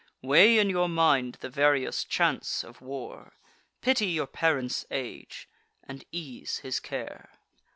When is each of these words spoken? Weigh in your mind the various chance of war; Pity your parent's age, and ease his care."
Weigh 0.23 0.57
in 0.57 0.67
your 0.71 0.89
mind 0.89 1.37
the 1.41 1.49
various 1.51 2.03
chance 2.03 2.63
of 2.63 2.81
war; 2.81 3.33
Pity 3.81 4.07
your 4.07 4.25
parent's 4.25 4.83
age, 4.89 5.47
and 5.83 6.03
ease 6.11 6.57
his 6.65 6.79
care." 6.79 7.29